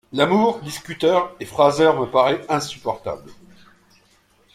L’amour 0.13 0.61
discuteur 0.61 1.35
et 1.39 1.45
phraseur 1.45 1.99
me 1.99 2.07
paraît 2.07 2.43
insupportable. 2.49 3.29